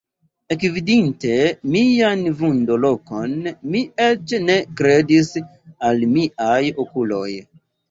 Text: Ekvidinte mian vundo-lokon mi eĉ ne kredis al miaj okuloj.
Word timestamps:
Ekvidinte 0.53 1.35
mian 1.75 2.23
vundo-lokon 2.39 3.37
mi 3.75 3.83
eĉ 4.07 4.35
ne 4.49 4.57
kredis 4.81 5.31
al 5.93 6.05
miaj 6.17 6.61
okuloj. 6.89 7.31